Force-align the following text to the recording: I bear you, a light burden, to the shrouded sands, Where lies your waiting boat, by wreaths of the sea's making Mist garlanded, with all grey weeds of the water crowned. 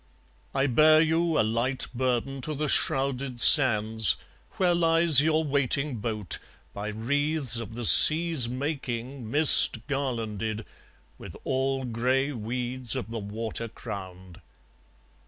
I 0.55 0.65
bear 0.65 0.99
you, 0.99 1.39
a 1.39 1.41
light 1.43 1.85
burden, 1.93 2.41
to 2.41 2.55
the 2.55 2.67
shrouded 2.67 3.39
sands, 3.39 4.15
Where 4.53 4.73
lies 4.73 5.21
your 5.21 5.43
waiting 5.43 5.97
boat, 5.97 6.39
by 6.73 6.87
wreaths 6.87 7.59
of 7.59 7.75
the 7.75 7.85
sea's 7.85 8.49
making 8.49 9.29
Mist 9.29 9.85
garlanded, 9.85 10.65
with 11.19 11.35
all 11.43 11.85
grey 11.85 12.31
weeds 12.31 12.95
of 12.95 13.11
the 13.11 13.19
water 13.19 13.67
crowned. 13.67 14.41